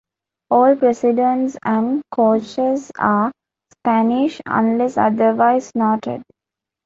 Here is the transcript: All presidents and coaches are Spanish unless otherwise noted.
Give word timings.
All 0.49 0.75
presidents 0.77 1.57
and 1.63 2.01
coaches 2.09 2.91
are 2.97 3.31
Spanish 3.71 4.41
unless 4.47 4.97
otherwise 4.97 5.71
noted. 5.75 6.23